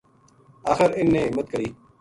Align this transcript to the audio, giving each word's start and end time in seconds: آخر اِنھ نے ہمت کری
آخر 0.71 0.89
اِنھ 0.97 1.11
نے 1.13 1.21
ہمت 1.27 1.47
کری 1.51 1.69